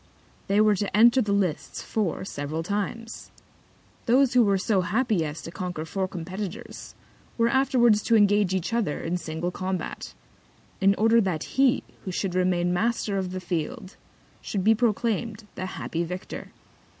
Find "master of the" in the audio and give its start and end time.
12.73-13.39